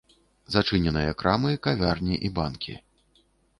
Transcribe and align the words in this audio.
Зачыненыя 0.55 1.11
крамы, 1.19 1.53
кавярні 1.69 2.19
і 2.29 2.33
банкі. 2.43 2.73